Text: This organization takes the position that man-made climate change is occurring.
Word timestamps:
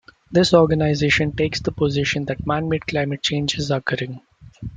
This 0.31 0.51
organization 0.55 1.31
takes 1.35 1.59
the 1.59 1.71
position 1.71 2.25
that 2.25 2.47
man-made 2.47 2.87
climate 2.87 3.21
change 3.21 3.59
is 3.59 3.69
occurring. 3.69 4.19